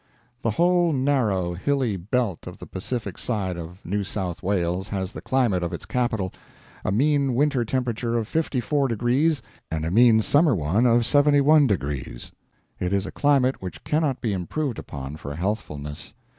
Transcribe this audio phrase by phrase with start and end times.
[0.41, 5.21] The whole narrow, hilly belt of the Pacific side of New South Wales has the
[5.21, 6.33] climate of its capital
[6.83, 9.35] a mean winter temperature of 54 deg.
[9.69, 11.83] and a mean summer one of 71 deg.
[12.79, 16.15] It is a climate which cannot be improved upon for healthfulness.